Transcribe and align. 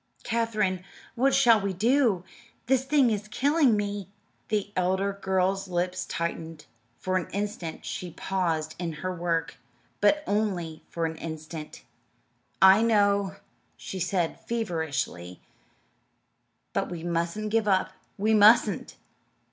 "Katherine, 0.23 0.83
what 1.13 1.35
shall 1.35 1.61
we 1.61 1.73
do? 1.73 2.23
This 2.65 2.85
thing 2.85 3.11
is 3.11 3.27
killing 3.27 3.77
me!" 3.77 4.09
The 4.47 4.71
elder 4.75 5.13
girl's 5.21 5.67
lips 5.67 6.07
tightened. 6.07 6.65
For 6.97 7.17
an 7.17 7.29
instant 7.29 7.85
she 7.85 8.09
paused 8.09 8.73
in 8.79 8.93
her 9.05 9.13
work 9.13 9.57
but 9.99 10.25
for 10.25 10.31
only 10.31 10.81
an 10.95 11.17
instant. 11.17 11.83
"I 12.63 12.81
know," 12.81 13.35
she 13.77 13.99
said 13.99 14.39
feverishly; 14.39 15.39
"but 16.73 16.89
we 16.89 17.03
mustn't 17.03 17.51
give 17.51 17.67
up 17.67 17.91
we 18.17 18.33
mustn't!" 18.33 18.95